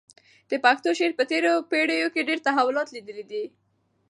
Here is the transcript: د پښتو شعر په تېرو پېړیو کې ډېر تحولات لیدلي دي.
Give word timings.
د 0.49 0.51
پښتو 0.63 0.89
شعر 0.97 1.11
په 1.19 1.23
تېرو 1.31 1.53
پېړیو 1.69 2.07
کې 2.13 2.27
ډېر 2.29 2.39
تحولات 2.47 2.87
لیدلي 2.95 3.25
دي. 3.31 3.43